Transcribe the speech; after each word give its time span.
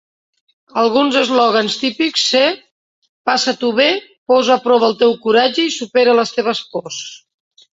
Alguns 0.83 1.17
eslògans 1.19 1.75
típics 1.81 2.23
ser: 2.31 2.41
passa-t'ho 3.31 3.71
bé, 3.81 3.87
posa 4.33 4.57
a 4.57 4.63
prova 4.67 4.89
el 4.91 4.97
teu 5.03 5.15
coratge 5.27 5.67
i 5.69 5.75
supera 5.77 6.17
les 6.23 6.33
teves 6.39 6.65
pors. 6.75 6.99